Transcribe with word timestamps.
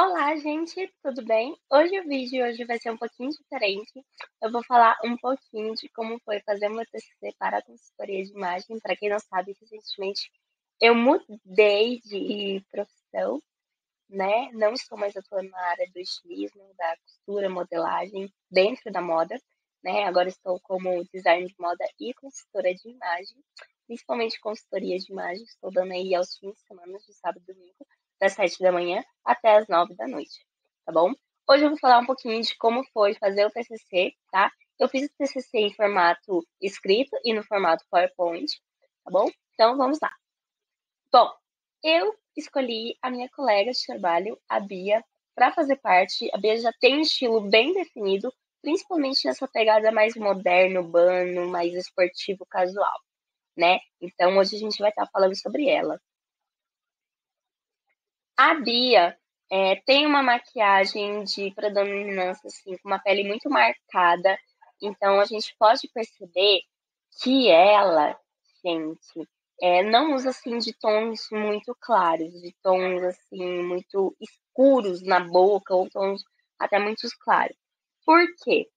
Olá, 0.00 0.36
gente, 0.36 0.88
tudo 1.02 1.24
bem? 1.24 1.56
Hoje 1.68 1.98
o 1.98 2.04
vídeo 2.06 2.46
hoje 2.46 2.64
vai 2.64 2.78
ser 2.78 2.92
um 2.92 2.96
pouquinho 2.96 3.30
diferente. 3.30 4.00
Eu 4.40 4.52
vou 4.52 4.62
falar 4.62 4.96
um 5.04 5.16
pouquinho 5.16 5.74
de 5.74 5.88
como 5.88 6.20
foi 6.24 6.40
fazer 6.42 6.68
uma 6.68 6.84
TCC 6.86 7.34
para 7.36 7.58
a 7.58 7.62
consultoria 7.64 8.22
de 8.22 8.30
imagem. 8.30 8.78
Para 8.78 8.94
quem 8.94 9.08
não 9.08 9.18
sabe, 9.18 9.56
recentemente 9.60 10.30
eu 10.80 10.94
mudei 10.94 11.98
de 12.02 12.64
profissão, 12.70 13.42
né? 14.08 14.52
Não 14.52 14.72
estou 14.72 14.96
mais 14.96 15.16
atuando 15.16 15.50
na 15.50 15.62
área 15.62 15.90
do 15.92 15.98
estilismo, 15.98 16.62
da 16.78 16.96
costura, 16.98 17.50
modelagem, 17.50 18.32
dentro 18.48 18.92
da 18.92 19.00
moda, 19.02 19.36
né? 19.82 20.04
Agora 20.04 20.28
estou 20.28 20.60
como 20.60 21.04
designer 21.12 21.48
de 21.48 21.56
moda 21.58 21.84
e 21.98 22.14
consultora 22.14 22.72
de 22.72 22.88
imagem, 22.88 23.36
principalmente 23.88 24.38
consultoria 24.38 24.96
de 24.96 25.10
imagem. 25.10 25.42
Estou 25.42 25.72
dando 25.72 25.92
aí 25.92 26.14
aos 26.14 26.38
fins 26.38 26.54
de 26.54 26.60
semana, 26.60 26.98
de 27.00 27.12
sábado 27.14 27.42
e 27.48 27.52
domingo 27.52 27.84
das 28.20 28.32
7 28.32 28.58
da 28.60 28.72
manhã 28.72 29.02
até 29.24 29.56
as 29.56 29.68
9 29.68 29.94
da 29.94 30.06
noite, 30.06 30.44
tá 30.84 30.92
bom? 30.92 31.12
Hoje 31.48 31.64
eu 31.64 31.70
vou 31.70 31.78
falar 31.78 31.98
um 31.98 32.06
pouquinho 32.06 32.42
de 32.42 32.56
como 32.58 32.84
foi 32.92 33.14
fazer 33.14 33.46
o 33.46 33.50
TCC, 33.50 34.12
tá? 34.30 34.50
Eu 34.78 34.88
fiz 34.88 35.06
o 35.06 35.12
TCC 35.16 35.58
em 35.58 35.74
formato 35.74 36.46
escrito 36.60 37.16
e 37.24 37.32
no 37.32 37.42
formato 37.42 37.84
PowerPoint, 37.90 38.46
tá 39.04 39.10
bom? 39.10 39.30
Então 39.54 39.76
vamos 39.76 39.98
lá. 40.00 40.10
Bom, 41.12 41.32
eu 41.82 42.14
escolhi 42.36 42.96
a 43.02 43.10
minha 43.10 43.28
colega 43.30 43.72
de 43.72 43.86
trabalho, 43.86 44.38
a 44.48 44.60
Bia, 44.60 45.02
para 45.34 45.52
fazer 45.52 45.76
parte. 45.76 46.28
A 46.34 46.38
Bia 46.38 46.58
já 46.58 46.72
tem 46.80 46.98
um 46.98 47.00
estilo 47.00 47.40
bem 47.40 47.72
definido, 47.72 48.32
principalmente 48.60 49.26
nessa 49.26 49.48
pegada 49.48 49.90
mais 49.90 50.14
moderno, 50.16 50.80
urbano, 50.80 51.48
mais 51.48 51.74
esportivo, 51.74 52.44
casual, 52.50 52.98
né? 53.56 53.78
Então 54.00 54.36
hoje 54.36 54.56
a 54.56 54.58
gente 54.58 54.78
vai 54.78 54.90
estar 54.90 55.06
falando 55.12 55.34
sobre 55.34 55.68
ela. 55.68 56.00
A 58.38 58.54
Bia 58.54 59.18
é, 59.50 59.82
tem 59.84 60.06
uma 60.06 60.22
maquiagem 60.22 61.24
de 61.24 61.52
predominância, 61.56 62.46
assim, 62.46 62.78
com 62.78 62.88
uma 62.88 63.00
pele 63.00 63.24
muito 63.24 63.50
marcada. 63.50 64.38
Então, 64.80 65.18
a 65.18 65.24
gente 65.24 65.56
pode 65.58 65.88
perceber 65.92 66.60
que 67.20 67.48
ela, 67.48 68.16
gente, 68.64 69.28
é, 69.60 69.82
não 69.82 70.14
usa, 70.14 70.30
assim, 70.30 70.56
de 70.58 70.72
tons 70.78 71.26
muito 71.32 71.76
claros, 71.80 72.32
de 72.40 72.54
tons, 72.62 73.02
assim, 73.02 73.62
muito 73.64 74.16
escuros 74.20 75.02
na 75.02 75.18
boca, 75.18 75.74
ou 75.74 75.90
tons 75.90 76.22
até 76.60 76.78
muito 76.78 77.08
claros. 77.24 77.56
Por 78.06 78.24
quê? 78.44 78.68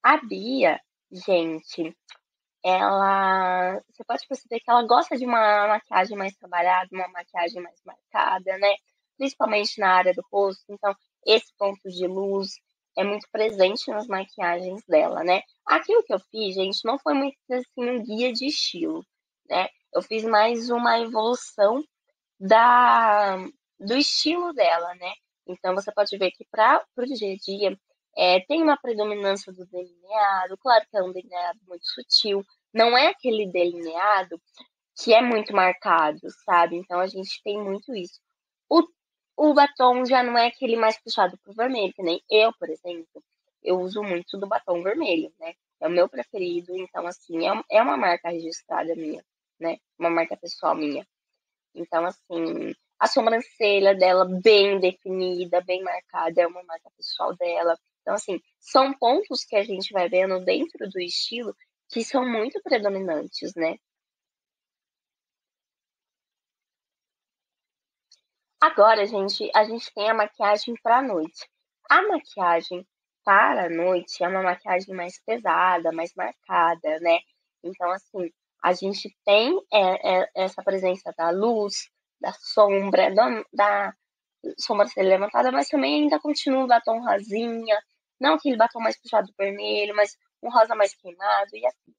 A 0.00 0.18
Bia, 0.18 0.80
gente, 1.10 1.92
ela. 2.66 3.80
Você 3.88 4.04
pode 4.04 4.26
perceber 4.26 4.60
que 4.60 4.70
ela 4.70 4.82
gosta 4.86 5.16
de 5.16 5.24
uma 5.24 5.68
maquiagem 5.68 6.16
mais 6.16 6.36
trabalhada, 6.36 6.88
uma 6.92 7.08
maquiagem 7.08 7.62
mais 7.62 7.80
marcada, 7.84 8.58
né? 8.58 8.74
Principalmente 9.16 9.78
na 9.80 9.94
área 9.94 10.12
do 10.12 10.22
rosto. 10.32 10.64
Então, 10.68 10.94
esse 11.24 11.52
ponto 11.56 11.88
de 11.88 12.06
luz 12.06 12.56
é 12.98 13.04
muito 13.04 13.28
presente 13.30 13.88
nas 13.90 14.06
maquiagens 14.08 14.82
dela, 14.88 15.22
né? 15.22 15.42
Aquilo 15.66 16.02
que 16.02 16.12
eu 16.12 16.18
fiz, 16.18 16.54
gente, 16.54 16.84
não 16.84 16.98
foi 16.98 17.14
muito 17.14 17.36
assim 17.50 17.90
um 17.90 18.02
guia 18.02 18.32
de 18.32 18.46
estilo, 18.46 19.04
né? 19.48 19.68
Eu 19.94 20.02
fiz 20.02 20.24
mais 20.24 20.70
uma 20.70 20.98
evolução 21.00 21.82
da 22.40 23.36
do 23.78 23.96
estilo 23.96 24.52
dela, 24.52 24.94
né? 24.96 25.12
Então 25.46 25.74
você 25.74 25.92
pode 25.92 26.16
ver 26.18 26.30
que 26.32 26.44
para 26.50 26.84
o 26.96 27.04
dia 27.04 27.34
a 27.34 27.36
dia 27.36 27.78
é, 28.16 28.40
tem 28.40 28.62
uma 28.62 28.76
predominância 28.76 29.52
do 29.52 29.66
delineado, 29.66 30.56
claro 30.58 30.84
que 30.90 30.96
é 30.96 31.02
um 31.02 31.12
delineado 31.12 31.58
muito 31.68 31.86
sutil, 31.86 32.44
não 32.72 32.96
é 32.96 33.08
aquele 33.08 33.50
delineado 33.50 34.40
que 34.96 35.12
é 35.14 35.20
muito 35.20 35.52
marcado, 35.54 36.20
sabe? 36.44 36.76
Então 36.76 36.98
a 37.00 37.06
gente 37.06 37.42
tem 37.42 37.62
muito 37.62 37.94
isso. 37.94 38.20
O, 38.68 38.82
o 39.36 39.54
batom 39.54 40.04
já 40.06 40.22
não 40.22 40.36
é 40.38 40.46
aquele 40.46 40.76
mais 40.76 40.98
puxado 41.02 41.38
pro 41.38 41.52
vermelho, 41.52 41.92
que 41.94 42.02
nem 42.02 42.22
eu, 42.30 42.52
por 42.58 42.70
exemplo. 42.70 43.22
Eu 43.62 43.80
uso 43.80 44.02
muito 44.02 44.38
do 44.38 44.46
batom 44.46 44.82
vermelho, 44.82 45.32
né? 45.38 45.54
É 45.80 45.86
o 45.86 45.90
meu 45.90 46.08
preferido, 46.08 46.74
então 46.76 47.06
assim, 47.06 47.46
é, 47.46 47.52
é 47.70 47.82
uma 47.82 47.96
marca 47.96 48.30
registrada 48.30 48.94
minha, 48.94 49.22
né? 49.60 49.76
Uma 49.98 50.08
marca 50.10 50.36
pessoal 50.36 50.74
minha. 50.74 51.06
Então, 51.74 52.06
assim, 52.06 52.74
a 52.98 53.06
sobrancelha 53.06 53.94
dela 53.94 54.24
bem 54.42 54.80
definida, 54.80 55.60
bem 55.60 55.82
marcada, 55.82 56.40
é 56.40 56.46
uma 56.46 56.62
marca 56.64 56.90
pessoal 56.96 57.36
dela. 57.36 57.78
Então, 58.06 58.14
assim, 58.14 58.40
são 58.60 58.94
pontos 58.94 59.44
que 59.44 59.56
a 59.56 59.64
gente 59.64 59.92
vai 59.92 60.08
vendo 60.08 60.38
dentro 60.44 60.88
do 60.88 61.00
estilo 61.00 61.52
que 61.90 62.04
são 62.04 62.24
muito 62.24 62.62
predominantes, 62.62 63.52
né? 63.56 63.74
Agora, 68.60 69.04
gente, 69.06 69.50
a 69.52 69.64
gente 69.64 69.92
tem 69.92 70.08
a 70.08 70.14
maquiagem 70.14 70.74
para 70.80 70.98
a 70.98 71.02
noite. 71.02 71.48
A 71.90 72.00
maquiagem 72.02 72.86
para 73.24 73.64
a 73.66 73.68
noite 73.68 74.22
é 74.22 74.28
uma 74.28 74.42
maquiagem 74.42 74.94
mais 74.94 75.20
pesada, 75.24 75.90
mais 75.90 76.14
marcada, 76.14 77.00
né? 77.00 77.18
Então, 77.64 77.90
assim, 77.90 78.30
a 78.62 78.72
gente 78.72 79.12
tem 79.24 79.60
é, 79.72 80.20
é, 80.20 80.30
essa 80.36 80.62
presença 80.62 81.12
da 81.18 81.30
luz, 81.30 81.90
da 82.20 82.32
sombra, 82.32 83.12
da, 83.12 83.44
da 83.52 83.94
sombra 84.58 84.86
ser 84.86 85.02
levantada, 85.02 85.50
mas 85.50 85.68
também 85.68 86.02
ainda 86.02 86.20
continua 86.20 86.64
o 86.64 86.68
batom 86.68 87.00
rasinha, 87.00 87.76
não 88.20 88.34
aquele 88.34 88.56
batom 88.56 88.80
mais 88.80 89.00
puxado 89.00 89.32
vermelho, 89.38 89.94
mas 89.94 90.16
um 90.42 90.50
rosa 90.50 90.74
mais 90.74 90.94
queimado 90.94 91.50
e 91.54 91.66
assim. 91.66 91.94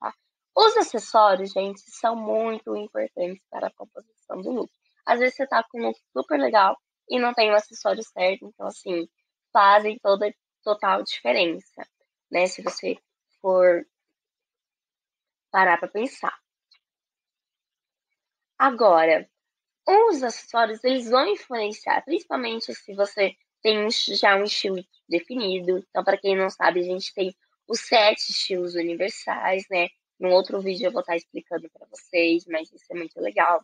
Tá? 0.00 0.14
Os 0.54 0.76
acessórios, 0.76 1.52
gente, 1.52 1.80
são 1.90 2.16
muito 2.16 2.76
importantes 2.76 3.42
para 3.50 3.68
a 3.68 3.74
composição 3.74 4.40
do 4.40 4.50
look. 4.50 4.72
Às 5.06 5.20
vezes 5.20 5.36
você 5.36 5.46
tá 5.46 5.64
com 5.70 5.78
um 5.78 5.86
look 5.86 5.98
super 6.12 6.38
legal 6.38 6.76
e 7.08 7.18
não 7.18 7.32
tem 7.34 7.50
o 7.50 7.54
acessório 7.54 8.02
certo, 8.02 8.46
então 8.46 8.66
assim, 8.66 9.08
fazem 9.52 9.98
toda 10.02 10.34
total 10.62 11.02
diferença, 11.02 11.86
né? 12.30 12.46
Se 12.46 12.62
você 12.62 12.96
for 13.40 13.86
parar 15.50 15.78
para 15.78 15.88
pensar. 15.88 16.36
Agora, 18.58 19.28
os 19.86 20.22
acessórios 20.22 20.82
eles 20.82 21.08
vão 21.08 21.26
influenciar, 21.28 22.02
principalmente 22.04 22.74
se 22.74 22.94
você 22.94 23.36
tem 23.66 23.90
já 23.90 24.36
um 24.36 24.44
estilo 24.44 24.80
definido. 25.08 25.84
Então, 25.90 26.04
para 26.04 26.16
quem 26.16 26.36
não 26.36 26.48
sabe, 26.48 26.78
a 26.78 26.84
gente 26.84 27.12
tem 27.12 27.34
os 27.66 27.80
sete 27.80 28.30
estilos 28.30 28.76
universais, 28.76 29.64
né? 29.68 29.88
Num 30.20 30.30
outro 30.30 30.60
vídeo 30.60 30.86
eu 30.86 30.92
vou 30.92 31.00
estar 31.00 31.16
explicando 31.16 31.68
para 31.70 31.84
vocês, 31.88 32.46
mas 32.46 32.72
isso 32.72 32.84
é 32.92 32.94
muito 32.94 33.20
legal, 33.20 33.60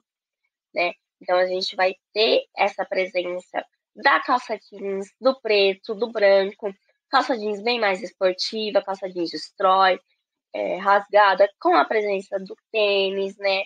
né? 0.74 0.92
Então, 1.20 1.36
a 1.38 1.46
gente 1.46 1.76
vai 1.76 1.94
ter 2.12 2.42
essa 2.56 2.84
presença 2.84 3.64
da 3.94 4.18
calça 4.18 4.58
jeans, 4.58 5.06
do 5.20 5.40
preto, 5.40 5.94
do 5.94 6.10
branco, 6.10 6.74
calça 7.08 7.38
jeans 7.38 7.62
bem 7.62 7.78
mais 7.78 8.02
esportiva, 8.02 8.82
calça 8.82 9.08
jeans 9.08 9.30
destrói, 9.30 10.00
é, 10.52 10.78
rasgada, 10.78 11.48
com 11.60 11.76
a 11.76 11.84
presença 11.84 12.40
do 12.40 12.56
tênis, 12.72 13.36
né? 13.36 13.62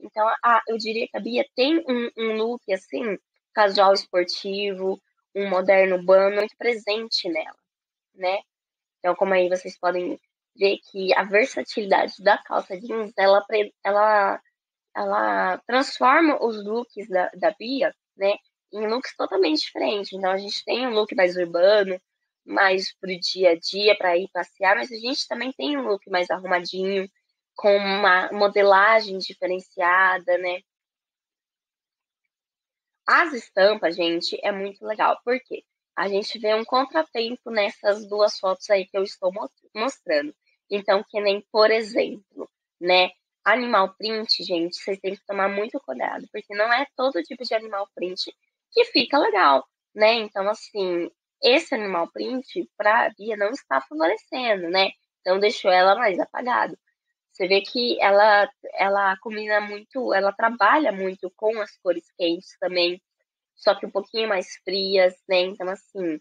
Então, 0.00 0.26
a, 0.42 0.62
eu 0.66 0.78
diria 0.78 1.06
que 1.06 1.16
a 1.16 1.20
Bia 1.20 1.44
tem 1.54 1.84
um, 1.86 2.10
um 2.16 2.36
look, 2.38 2.72
assim, 2.72 3.18
casual 3.52 3.92
esportivo, 3.92 4.98
um 5.34 5.48
moderno 5.48 5.96
urbano 5.96 6.36
muito 6.36 6.56
presente 6.56 7.28
nela, 7.28 7.56
né? 8.14 8.38
Então, 8.98 9.14
como 9.14 9.34
aí 9.34 9.48
vocês 9.48 9.78
podem 9.78 10.18
ver 10.56 10.78
que 10.90 11.12
a 11.14 11.24
versatilidade 11.24 12.22
da 12.22 12.38
calça 12.38 12.78
jeans, 12.80 13.12
ela, 13.18 13.44
ela, 13.84 14.40
ela 14.96 15.58
transforma 15.66 16.42
os 16.42 16.64
looks 16.64 17.08
da, 17.08 17.28
da 17.34 17.50
Bia, 17.58 17.94
né, 18.16 18.34
em 18.72 18.86
looks 18.86 19.14
totalmente 19.16 19.60
diferentes. 19.60 20.12
Então, 20.12 20.30
a 20.30 20.38
gente 20.38 20.64
tem 20.64 20.86
um 20.86 20.92
look 20.92 21.14
mais 21.14 21.36
urbano, 21.36 22.00
mais 22.44 22.94
pro 22.98 23.10
dia 23.20 23.50
a 23.50 23.58
dia, 23.58 23.96
para 23.96 24.16
ir 24.16 24.28
passear, 24.32 24.76
mas 24.76 24.92
a 24.92 24.96
gente 24.96 25.26
também 25.28 25.52
tem 25.52 25.76
um 25.76 25.82
look 25.82 26.08
mais 26.10 26.30
arrumadinho, 26.30 27.08
com 27.56 27.76
uma 27.76 28.30
modelagem 28.32 29.18
diferenciada, 29.18 30.38
né? 30.38 30.60
As 33.06 33.32
estampas, 33.32 33.96
gente, 33.96 34.38
é 34.42 34.50
muito 34.50 34.84
legal, 34.84 35.20
porque 35.24 35.64
a 35.96 36.08
gente 36.08 36.38
vê 36.38 36.54
um 36.54 36.64
contratempo 36.64 37.50
nessas 37.50 38.06
duas 38.08 38.38
fotos 38.38 38.68
aí 38.70 38.86
que 38.86 38.96
eu 38.96 39.02
estou 39.02 39.32
mostrando. 39.74 40.34
Então, 40.70 41.04
que 41.08 41.20
nem, 41.20 41.40
por 41.52 41.70
exemplo, 41.70 42.50
né, 42.80 43.10
animal 43.44 43.94
print, 43.96 44.42
gente, 44.42 44.76
vocês 44.76 44.98
têm 45.00 45.14
que 45.14 45.26
tomar 45.26 45.48
muito 45.48 45.78
cuidado, 45.80 46.26
porque 46.32 46.54
não 46.54 46.72
é 46.72 46.86
todo 46.96 47.22
tipo 47.22 47.44
de 47.44 47.54
animal 47.54 47.88
print 47.94 48.34
que 48.72 48.84
fica 48.86 49.18
legal, 49.18 49.64
né? 49.94 50.14
Então, 50.14 50.48
assim, 50.48 51.10
esse 51.42 51.74
animal 51.74 52.10
print 52.10 52.68
para 52.76 53.06
a 53.06 53.10
Bia 53.10 53.36
não 53.36 53.50
está 53.50 53.80
favorecendo, 53.82 54.70
né? 54.70 54.90
Então, 55.20 55.38
deixou 55.38 55.70
ela 55.70 55.94
mais 55.94 56.18
apagado. 56.18 56.76
Você 57.34 57.48
vê 57.48 57.60
que 57.62 58.00
ela, 58.00 58.48
ela 58.74 59.16
combina 59.16 59.60
muito, 59.60 60.14
ela 60.14 60.32
trabalha 60.32 60.92
muito 60.92 61.28
com 61.36 61.60
as 61.60 61.76
cores 61.78 62.08
quentes 62.16 62.56
também, 62.60 63.02
só 63.56 63.74
que 63.74 63.84
um 63.84 63.90
pouquinho 63.90 64.28
mais 64.28 64.54
frias, 64.64 65.14
né? 65.28 65.40
Então, 65.40 65.68
assim, 65.68 66.20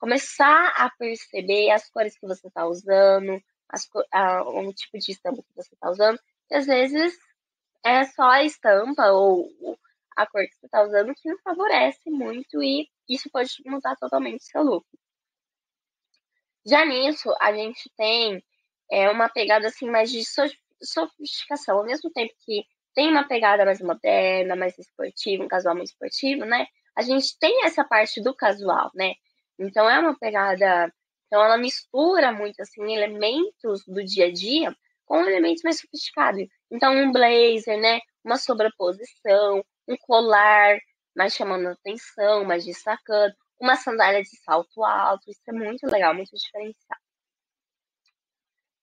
começar 0.00 0.70
a 0.76 0.90
perceber 0.90 1.70
as 1.70 1.88
cores 1.88 2.18
que 2.18 2.26
você 2.26 2.48
está 2.48 2.66
usando, 2.66 3.40
as, 3.68 3.88
a, 4.12 4.42
o 4.42 4.72
tipo 4.74 4.98
de 4.98 5.12
estampa 5.12 5.42
que 5.44 5.54
você 5.54 5.72
está 5.74 5.90
usando, 5.90 6.18
e 6.50 6.54
às 6.56 6.66
vezes 6.66 7.16
é 7.84 8.04
só 8.06 8.24
a 8.24 8.42
estampa 8.42 9.12
ou 9.12 9.48
a 10.16 10.26
cor 10.26 10.44
que 10.44 10.56
você 10.56 10.68
tá 10.68 10.82
usando 10.82 11.14
que 11.14 11.28
não 11.28 11.38
favorece 11.38 12.10
muito 12.10 12.60
e 12.60 12.88
isso 13.08 13.30
pode 13.30 13.52
mudar 13.64 13.94
totalmente 13.94 14.42
seu 14.42 14.62
look. 14.64 14.84
Já 16.66 16.84
nisso, 16.84 17.32
a 17.40 17.52
gente 17.52 17.88
tem 17.96 18.42
é, 18.90 19.10
uma 19.10 19.28
pegada 19.28 19.68
assim 19.68 19.90
mais 19.90 20.10
de 20.10 20.22
sofisticação, 20.82 21.78
ao 21.78 21.84
mesmo 21.84 22.10
tempo 22.10 22.32
que 22.44 22.64
tem 22.94 23.10
uma 23.10 23.26
pegada 23.26 23.64
mais 23.64 23.80
moderna, 23.80 24.56
mais 24.56 24.78
esportiva, 24.78 25.44
um 25.44 25.48
casual 25.48 25.74
mais 25.74 25.90
esportivo, 25.90 26.44
né? 26.44 26.66
A 26.96 27.02
gente 27.02 27.38
tem 27.38 27.64
essa 27.64 27.84
parte 27.84 28.20
do 28.20 28.34
casual, 28.34 28.90
né? 28.94 29.14
Então 29.58 29.88
é 29.88 29.98
uma 29.98 30.18
pegada, 30.18 30.92
então 31.26 31.42
ela 31.42 31.56
mistura 31.56 32.32
muito 32.32 32.60
assim 32.60 32.92
elementos 32.92 33.84
do 33.86 34.04
dia 34.04 34.26
a 34.26 34.32
dia 34.32 34.74
com 35.04 35.22
elementos 35.24 35.62
mais 35.62 35.80
sofisticados. 35.80 36.46
Então 36.70 36.92
um 36.94 37.12
blazer, 37.12 37.78
né? 37.80 38.00
Uma 38.24 38.36
sobreposição, 38.36 39.64
um 39.88 39.96
colar 39.96 40.78
mais 41.16 41.34
chamando 41.34 41.68
atenção, 41.68 42.44
mais 42.44 42.64
destacando, 42.64 43.34
uma 43.60 43.76
sandália 43.76 44.22
de 44.22 44.36
salto 44.44 44.84
alto, 44.84 45.30
isso 45.30 45.42
é 45.48 45.52
muito 45.52 45.86
legal, 45.86 46.14
muito 46.14 46.30
diferenciado. 46.36 47.07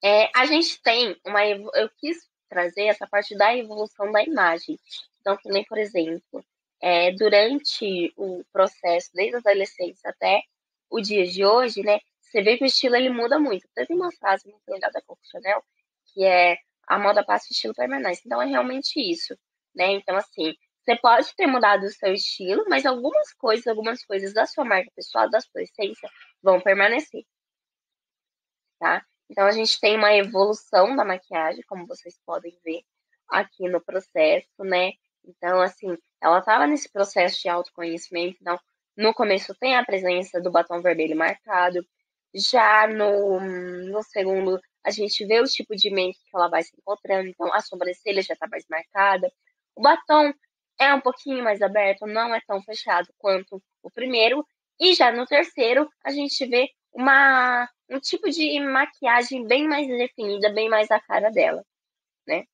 É, 0.06 0.30
a 0.36 0.46
gente 0.46 0.80
tem 0.84 1.20
uma. 1.26 1.44
Eu 1.44 1.90
quis 1.98 2.30
trazer 2.48 2.84
essa 2.84 3.08
parte 3.08 3.36
da 3.36 3.58
evolução 3.58 4.12
da 4.12 4.24
imagem. 4.24 4.78
Então, 5.20 5.36
nem, 5.46 5.66
por 5.66 5.80
exemplo, 5.80 6.46
é, 6.80 7.12
durante 7.14 8.14
o 8.16 8.44
processo, 8.54 9.10
desde 9.16 9.38
a 9.38 9.40
adolescência 9.40 10.12
até 10.12 10.44
o 10.92 11.02
dia 11.02 11.26
de 11.26 11.44
hoje, 11.44 11.82
né? 11.82 12.00
Você 12.22 12.44
vê 12.44 12.56
que 12.56 12.64
o 12.64 12.68
estilo 12.68 12.96
ele 12.96 13.10
muda 13.10 13.40
muito. 13.40 13.68
Tem 13.74 13.88
uma 13.90 14.12
frase 14.12 14.48
muito 14.48 14.62
legal 14.70 14.92
da 14.92 15.02
Coco 15.02 15.22
Chanel, 15.26 15.64
que 16.14 16.24
é 16.24 16.58
a 16.88 17.00
moda 17.00 17.26
passa, 17.26 17.48
o 17.50 17.54
estilo 17.54 17.74
permanece. 17.74 18.22
Então, 18.28 18.40
é 18.40 18.46
realmente 18.46 19.00
isso, 19.00 19.36
né? 19.76 19.88
Então, 19.94 20.16
assim, 20.18 20.54
você 20.86 20.96
pode 21.00 21.36
ter 21.36 21.48
mudado 21.48 21.84
o 21.84 21.90
seu 21.90 22.14
estilo, 22.14 22.64
mas 22.70 22.86
algumas 22.86 23.34
coisas, 23.34 23.66
algumas 23.66 24.06
coisas 24.06 24.34
da 24.34 24.46
sua 24.46 24.66
marca 24.66 24.92
pessoal, 24.96 25.30
da 25.32 25.42
sua 25.42 25.64
essência, 25.64 26.10
vão 26.44 26.62
permanecer. 26.62 27.24
Tá? 28.80 29.04
Então 29.30 29.46
a 29.46 29.52
gente 29.52 29.80
tem 29.80 29.98
uma 29.98 30.14
evolução 30.14 30.96
da 30.96 31.04
maquiagem, 31.06 31.64
como 31.68 31.88
vocês 31.88 32.20
podem 32.26 32.58
ver 32.64 32.82
aqui 33.30 33.68
no 33.68 33.82
processo, 33.84 34.48
né? 34.60 34.92
Então, 35.24 35.62
assim, 35.62 35.98
ela 36.22 36.40
estava 36.40 36.68
nesse 36.68 36.92
processo 36.92 37.42
de 37.42 37.50
autoconhecimento, 37.50 38.38
então, 38.40 38.60
no 38.96 39.14
começo 39.14 39.54
tem 39.60 39.76
a 39.76 39.84
presença 39.84 40.40
do 40.40 40.52
batom 40.52 40.82
vermelho 40.82 41.18
marcado, 41.18 41.84
já 42.36 42.88
no, 42.88 43.40
no 43.40 44.04
segundo, 44.04 44.60
a 44.84 44.92
gente 44.92 45.26
vê 45.26 45.40
o 45.40 45.46
tipo 45.46 45.76
de 45.76 45.90
make 45.90 46.20
que 46.20 46.36
ela 46.36 46.50
vai 46.50 46.64
se 46.64 46.72
encontrando, 46.78 47.30
então 47.30 47.52
a 47.54 47.62
sobrancelha 47.62 48.22
já 48.22 48.34
está 48.34 48.48
mais 48.48 48.66
marcada. 48.70 49.32
O 49.76 49.82
batom 49.82 50.34
é 50.80 50.94
um 50.94 51.02
pouquinho 51.02 51.44
mais 51.44 51.62
aberto, 51.62 52.06
não 52.06 52.36
é 52.36 52.42
tão 52.46 52.62
fechado 52.62 53.08
quanto 53.18 53.62
o 53.82 53.90
primeiro. 53.90 54.46
E 54.80 54.94
já 54.94 55.12
no 55.12 55.26
terceiro, 55.26 55.90
a 56.04 56.12
gente 56.12 56.46
vê 56.46 56.70
uma, 56.96 57.70
um 57.90 58.00
tipo 58.00 58.30
de 58.30 58.60
maquiagem 58.62 59.46
bem 59.46 59.68
mais 59.68 59.88
definida, 59.88 60.50
bem 60.54 60.70
mais 60.70 60.90
a 60.90 61.00
cara 61.00 61.30
dela, 61.30 61.64
né? 62.28 62.46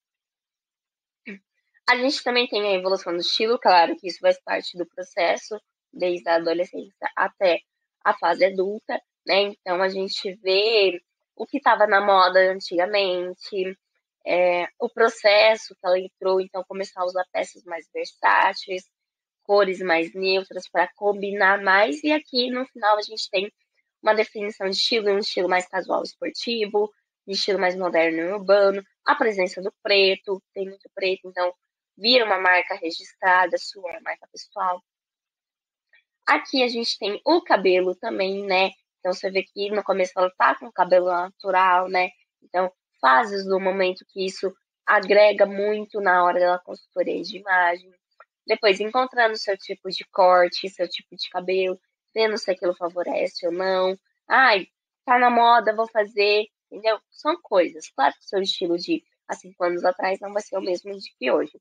A 1.87 1.95
gente 1.97 2.23
também 2.23 2.47
tem 2.47 2.61
a 2.67 2.73
evolução 2.73 3.13
do 3.13 3.19
estilo, 3.19 3.59
claro 3.59 3.95
que 3.97 4.07
isso 4.07 4.19
faz 4.19 4.41
parte 4.43 4.77
do 4.77 4.85
processo, 4.87 5.59
desde 5.93 6.27
a 6.29 6.35
adolescência 6.35 7.09
até 7.15 7.59
a 8.03 8.17
fase 8.17 8.45
adulta, 8.45 8.99
né? 9.25 9.53
Então 9.59 9.81
a 9.81 9.89
gente 9.89 10.33
vê 10.37 10.99
o 11.35 11.45
que 11.45 11.57
estava 11.57 11.85
na 11.85 12.01
moda 12.01 12.39
antigamente, 12.51 13.77
é, 14.25 14.67
o 14.79 14.89
processo 14.89 15.75
que 15.75 15.85
ela 15.85 15.99
entrou, 15.99 16.41
então 16.41 16.63
começar 16.67 17.01
a 17.01 17.05
usar 17.05 17.25
peças 17.31 17.63
mais 17.65 17.87
versáteis, 17.93 18.83
cores 19.43 19.79
mais 19.79 20.13
neutras 20.13 20.69
para 20.69 20.89
combinar 20.95 21.61
mais. 21.61 22.03
E 22.03 22.11
aqui 22.11 22.49
no 22.49 22.65
final 22.67 22.97
a 22.97 23.01
gente 23.01 23.29
tem 23.29 23.51
uma 24.01 24.13
definição 24.13 24.69
de 24.69 24.75
estilo, 24.75 25.11
um 25.11 25.19
estilo 25.19 25.49
mais 25.49 25.67
casual 25.67 26.03
esportivo, 26.03 26.91
de 27.27 27.33
estilo 27.33 27.59
mais 27.59 27.75
moderno 27.75 28.19
e 28.19 28.33
urbano, 28.33 28.83
a 29.05 29.15
presença 29.15 29.61
do 29.61 29.71
preto, 29.83 30.41
tem 30.53 30.65
muito 30.67 30.89
preto, 30.93 31.27
então 31.27 31.53
vira 31.97 32.25
uma 32.25 32.39
marca 32.39 32.75
registrada, 32.75 33.57
sua 33.57 33.99
marca 34.01 34.27
pessoal. 34.31 34.81
Aqui 36.25 36.63
a 36.63 36.67
gente 36.67 36.97
tem 36.97 37.21
o 37.25 37.41
cabelo 37.41 37.95
também, 37.95 38.45
né? 38.45 38.71
Então 38.99 39.13
você 39.13 39.29
vê 39.29 39.43
que 39.43 39.69
no 39.71 39.83
começo 39.83 40.13
ela 40.15 40.31
tá 40.37 40.55
com 40.55 40.67
o 40.67 40.71
cabelo 40.71 41.07
natural, 41.07 41.89
né? 41.89 42.09
Então 42.41 42.71
fases 42.99 43.45
do 43.45 43.59
momento 43.59 44.05
que 44.07 44.25
isso 44.25 44.53
agrega 44.85 45.45
muito 45.45 45.99
na 45.99 46.23
hora 46.23 46.39
da 46.39 46.59
consultoria 46.59 47.21
de 47.21 47.37
imagem. 47.37 47.91
Depois, 48.45 48.79
encontrando 48.79 49.37
seu 49.37 49.57
tipo 49.57 49.89
de 49.89 50.03
corte, 50.11 50.69
seu 50.69 50.87
tipo 50.87 51.15
de 51.15 51.29
cabelo, 51.29 51.79
vendo 52.13 52.37
se 52.37 52.51
aquilo 52.51 52.75
favorece 52.75 53.45
ou 53.45 53.51
não. 53.51 53.97
Ai, 54.27 54.67
tá 55.05 55.17
na 55.19 55.29
moda, 55.29 55.75
vou 55.75 55.87
fazer, 55.87 56.47
entendeu? 56.71 56.99
São 57.09 57.39
coisas. 57.41 57.89
Claro 57.89 58.13
que 58.13 58.19
o 58.19 58.23
seu 58.23 58.41
estilo 58.41 58.77
de 58.77 59.03
há 59.27 59.35
cinco 59.35 59.63
anos 59.63 59.83
atrás 59.83 60.19
não 60.19 60.33
vai 60.33 60.41
ser 60.41 60.57
o 60.57 60.61
mesmo 60.61 60.97
de 60.97 61.11
que 61.17 61.31
hoje. 61.31 61.59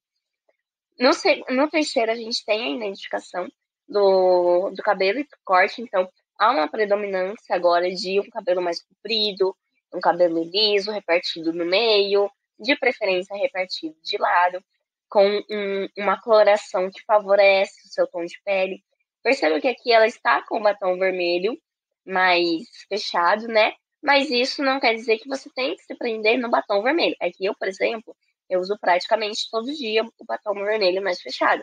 No, 0.98 1.10
no 1.54 1.70
terceiro, 1.70 2.12
a 2.12 2.14
gente 2.14 2.44
tem 2.44 2.62
a 2.62 2.76
identificação 2.76 3.48
do, 3.88 4.70
do 4.70 4.82
cabelo 4.82 5.20
e 5.20 5.24
do 5.24 5.36
corte, 5.44 5.82
então 5.82 6.08
há 6.38 6.50
uma 6.50 6.68
predominância 6.68 7.54
agora 7.56 7.90
de 7.90 8.20
um 8.20 8.28
cabelo 8.30 8.62
mais 8.62 8.82
comprido, 8.82 9.56
um 9.92 10.00
cabelo 10.00 10.42
liso, 10.44 10.92
repartido 10.92 11.52
no 11.52 11.64
meio, 11.64 12.30
de 12.58 12.76
preferência 12.76 13.36
repartido 13.36 13.96
de 14.02 14.18
lado, 14.18 14.62
com 15.08 15.26
um, 15.50 15.88
uma 15.98 16.20
coloração 16.20 16.90
que 16.90 17.02
favorece 17.04 17.86
o 17.86 17.88
seu 17.88 18.06
tom 18.06 18.24
de 18.24 18.40
pele. 18.44 18.84
Perceba 19.22 19.60
que 19.60 19.68
aqui 19.68 19.92
ela 19.92 20.06
está 20.06 20.42
com 20.46 20.58
o 20.58 20.62
batom 20.62 20.98
vermelho 20.98 21.60
mais 22.04 22.66
fechado, 22.88 23.46
né? 23.46 23.72
Mas 24.02 24.30
isso 24.30 24.62
não 24.62 24.80
quer 24.80 24.94
dizer 24.94 25.18
que 25.18 25.28
você 25.28 25.50
tem 25.50 25.76
que 25.76 25.82
se 25.84 25.94
prender 25.94 26.38
no 26.38 26.50
batom 26.50 26.82
vermelho. 26.82 27.16
Aqui 27.20 27.44
eu, 27.44 27.54
por 27.54 27.68
exemplo, 27.68 28.16
eu 28.48 28.60
uso 28.60 28.78
praticamente 28.80 29.48
todo 29.50 29.72
dia 29.74 30.02
o 30.04 30.24
batom 30.24 30.54
vermelho 30.54 31.02
mais 31.02 31.20
fechado. 31.20 31.62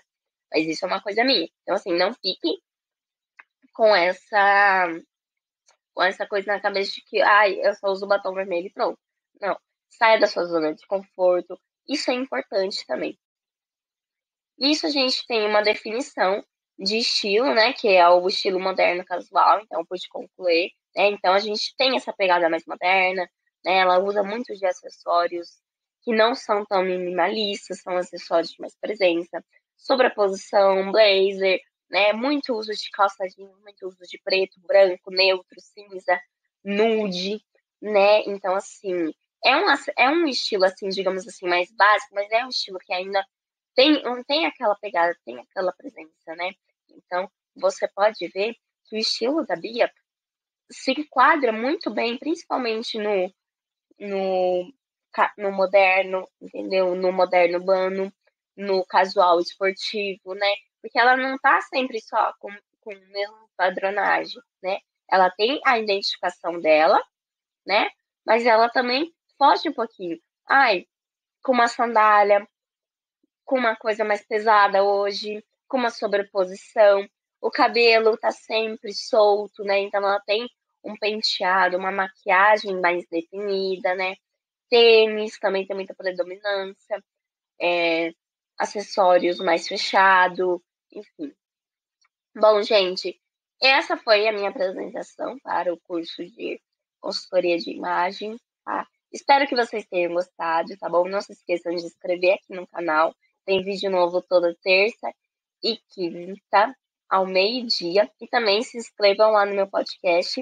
Mas 0.51 0.67
isso 0.67 0.85
é 0.85 0.87
uma 0.87 1.01
coisa 1.01 1.23
minha. 1.23 1.47
Então, 1.63 1.75
assim, 1.75 1.93
não 1.93 2.13
fique 2.13 2.59
com 3.73 3.95
essa 3.95 4.87
com 5.93 6.03
essa 6.03 6.27
coisa 6.27 6.53
na 6.53 6.61
cabeça 6.61 6.91
de 6.93 7.01
que, 7.05 7.19
ai, 7.21 7.59
eu 7.59 7.73
só 7.73 7.87
uso 7.87 8.07
batom 8.07 8.33
vermelho 8.33 8.67
e 8.67 8.71
pronto. 8.71 8.99
Não. 9.41 9.59
Saia 9.89 10.19
da 10.19 10.27
sua 10.27 10.45
zona 10.45 10.75
de 10.75 10.85
conforto. 10.85 11.59
Isso 11.89 12.11
é 12.11 12.13
importante 12.13 12.85
também. 12.85 13.17
Nisso 14.59 14.85
a 14.85 14.89
gente 14.89 15.25
tem 15.25 15.47
uma 15.47 15.63
definição 15.63 16.43
de 16.77 16.97
estilo, 16.97 17.53
né? 17.53 17.73
Que 17.73 17.89
é 17.89 18.07
o 18.09 18.27
estilo 18.27 18.59
moderno 18.59 19.03
casual, 19.05 19.61
então 19.61 19.85
pude 19.85 20.07
concluir. 20.09 20.71
Né? 20.95 21.09
Então 21.09 21.33
a 21.33 21.39
gente 21.39 21.75
tem 21.77 21.95
essa 21.95 22.13
pegada 22.13 22.49
mais 22.49 22.65
moderna, 22.65 23.29
né? 23.65 23.77
Ela 23.79 23.99
usa 23.99 24.23
muito 24.23 24.55
de 24.55 24.65
acessórios 24.65 25.59
que 26.03 26.13
não 26.13 26.35
são 26.35 26.65
tão 26.65 26.83
minimalistas, 26.83 27.81
são 27.81 27.97
acessórios 27.97 28.51
de 28.51 28.61
mais 28.61 28.75
presença, 28.79 29.43
sobreposição, 29.75 30.91
blazer, 30.91 31.59
né? 31.89 32.13
Muito 32.13 32.53
uso 32.53 32.71
de 32.73 32.89
calça 32.91 33.23
muito 33.63 33.87
uso 33.87 33.99
de 34.09 34.19
preto, 34.23 34.59
branco, 34.61 35.11
neutro, 35.11 35.59
cinza, 35.59 36.19
nude, 36.63 37.41
né? 37.81 38.21
Então, 38.25 38.55
assim, 38.55 39.13
é 39.43 39.55
um, 39.55 39.65
é 39.97 40.09
um 40.09 40.27
estilo, 40.27 40.65
assim, 40.65 40.89
digamos 40.89 41.27
assim, 41.27 41.47
mais 41.47 41.71
básico, 41.71 42.13
mas 42.15 42.31
é 42.31 42.45
um 42.45 42.49
estilo 42.49 42.79
que 42.79 42.93
ainda 42.93 43.23
tem, 43.75 44.01
tem 44.25 44.45
aquela 44.45 44.75
pegada, 44.75 45.15
tem 45.23 45.39
aquela 45.39 45.71
presença, 45.71 46.35
né? 46.35 46.51
Então, 46.97 47.29
você 47.55 47.87
pode 47.87 48.27
ver 48.29 48.55
que 48.85 48.95
o 48.95 48.99
estilo 48.99 49.45
da 49.45 49.55
Bia 49.55 49.91
se 50.71 50.91
enquadra 50.91 51.51
muito 51.51 51.89
bem, 51.93 52.17
principalmente 52.17 52.97
no, 52.97 53.33
no, 53.99 54.73
no 55.37 55.51
moderno, 55.51 56.27
entendeu? 56.41 56.95
No 56.95 57.11
moderno 57.11 57.59
urbano, 57.59 58.13
no 58.55 58.85
casual 58.85 59.39
esportivo, 59.39 60.33
né? 60.33 60.53
porque 60.87 60.99
ela 60.99 61.17
não 61.17 61.35
está 61.35 61.59
sempre 61.61 61.99
só 62.01 62.33
com, 62.39 62.49
com 62.79 62.91
mesmo 63.09 63.49
padronagem, 63.57 64.41
né? 64.63 64.79
Ela 65.09 65.29
tem 65.29 65.59
a 65.65 65.77
identificação 65.77 66.59
dela, 66.59 67.01
né? 67.65 67.89
Mas 68.25 68.45
ela 68.45 68.69
também 68.69 69.13
foge 69.37 69.69
um 69.69 69.73
pouquinho. 69.73 70.17
Ai, 70.47 70.85
com 71.43 71.51
uma 71.51 71.67
sandália, 71.67 72.47
com 73.45 73.57
uma 73.57 73.75
coisa 73.75 74.03
mais 74.05 74.25
pesada 74.25 74.83
hoje, 74.83 75.43
com 75.67 75.77
uma 75.77 75.89
sobreposição. 75.89 77.07
O 77.41 77.51
cabelo 77.51 78.17
tá 78.17 78.31
sempre 78.31 78.93
solto, 78.93 79.63
né? 79.63 79.79
Então 79.79 80.01
ela 80.01 80.19
tem 80.21 80.47
um 80.83 80.95
penteado, 80.97 81.77
uma 81.77 81.91
maquiagem 81.91 82.79
mais 82.79 83.05
definida, 83.09 83.93
né? 83.95 84.15
Tênis 84.69 85.37
também 85.39 85.65
tem 85.65 85.75
muita 85.75 85.93
predominância. 85.93 87.03
É, 87.59 88.11
acessórios 88.57 89.39
mais 89.39 89.67
fechado, 89.67 90.63
enfim. 90.91 91.33
Bom, 92.35 92.61
gente, 92.61 93.19
essa 93.61 93.97
foi 93.97 94.27
a 94.27 94.31
minha 94.33 94.49
apresentação 94.49 95.39
para 95.39 95.73
o 95.73 95.79
curso 95.81 96.23
de 96.25 96.61
consultoria 96.99 97.57
de 97.57 97.71
imagem. 97.71 98.37
Tá? 98.65 98.87
Espero 99.11 99.47
que 99.47 99.55
vocês 99.55 99.85
tenham 99.87 100.13
gostado, 100.13 100.77
tá 100.77 100.89
bom? 100.89 101.07
Não 101.07 101.21
se 101.21 101.33
esqueçam 101.33 101.73
de 101.73 101.81
se 101.81 101.87
inscrever 101.87 102.33
aqui 102.33 102.53
no 102.53 102.67
canal. 102.67 103.15
Tem 103.45 103.63
vídeo 103.63 103.89
novo 103.89 104.21
toda 104.21 104.55
terça 104.61 105.11
e 105.63 105.77
quinta, 105.89 106.75
ao 107.09 107.25
meio-dia. 107.25 108.09
E 108.19 108.27
também 108.27 108.61
se 108.63 108.77
inscrevam 108.77 109.31
lá 109.31 109.45
no 109.45 109.55
meu 109.55 109.67
podcast, 109.67 110.41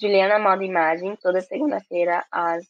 Juliana 0.00 0.38
Moda 0.38 0.64
Imagem, 0.64 1.16
toda 1.16 1.40
segunda-feira 1.40 2.24
às 2.30 2.64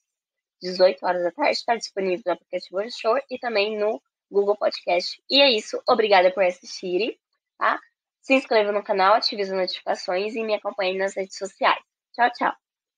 18 0.61 1.05
horas 1.05 1.23
da 1.23 1.33
tarde. 1.33 1.53
Está 1.53 1.77
disponível 1.77 2.23
no 2.27 2.33
aplicativo 2.33 2.81
Show 2.91 3.19
e 3.31 3.39
também 3.39 3.79
no 3.79 4.01
Google 4.31 4.57
Podcast. 4.57 5.23
E 5.31 5.41
é 5.41 5.51
isso. 5.51 5.83
Obrigada 5.89 6.31
por 6.33 6.45
assistirem, 6.45 7.19
tá? 7.59 7.79
Se 8.21 8.35
inscreva 8.35 8.73
no 8.73 8.83
canal, 8.83 9.15
ative 9.15 9.43
as 9.43 9.51
notificações 9.51 10.35
e 10.35 10.43
me 10.45 10.55
acompanhe 10.55 10.97
nas 10.97 11.15
redes 11.17 11.37
sociais. 11.37 11.83
Tchau, 12.15 12.31
tchau! 12.33 12.72